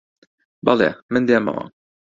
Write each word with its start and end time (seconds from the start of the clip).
بەڵێ، 0.65 0.89
من 1.13 1.23
دێمەوە 1.29 1.65